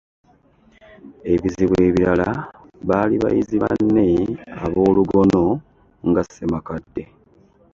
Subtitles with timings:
[1.33, 2.29] Ebizibu ebirala
[2.87, 4.05] baali bayizi banne
[4.63, 5.43] ab’olugono
[6.07, 7.03] nga Ssemakadde.